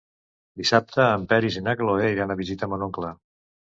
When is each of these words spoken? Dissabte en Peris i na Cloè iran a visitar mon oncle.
Dissabte 0.61 1.03
en 1.17 1.27
Peris 1.33 1.57
i 1.61 1.63
na 1.67 1.75
Cloè 1.83 2.11
iran 2.17 2.33
a 2.33 2.39
visitar 2.43 2.71
mon 2.73 2.87
oncle. 2.87 3.13